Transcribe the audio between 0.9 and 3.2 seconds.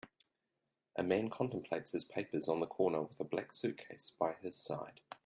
A man contemplates his papers on the corner with